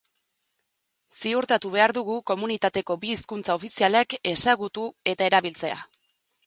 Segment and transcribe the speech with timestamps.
[1.17, 5.81] Ziurtatu behar dugu komunitateko bi hizkuntza ofizialak ezagutu eta erabiltzea.